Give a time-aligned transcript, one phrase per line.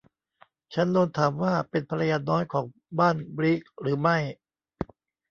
[0.73, 2.65] ฉันโดนถามว่าเป็นภรรยาน้อยของ
[2.99, 4.17] บ้านบลีกหรือไม่